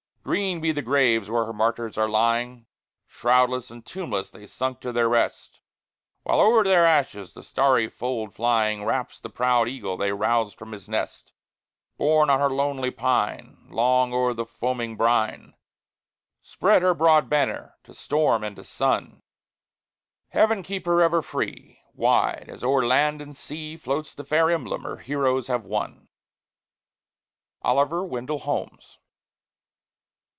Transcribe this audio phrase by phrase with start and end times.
[0.23, 2.67] Green be the graves where her martyrs are lying!
[3.07, 5.61] Shroudless and tombless they sunk to their rest,
[6.21, 10.73] While o'er their ashes the starry fold flying Wraps the proud eagle they roused from
[10.73, 11.33] his nest.
[11.97, 15.55] Borne on her Northern pine, Long o'er the foaming brine
[16.43, 19.21] Spread her broad banner to storm and to sun;
[20.29, 24.83] Heaven keep her ever free, Wide as o'er land and sea Floats the fair emblem
[24.83, 26.09] her heroes have won!
[27.63, 28.99] OLIVER WENDELL HOLMES.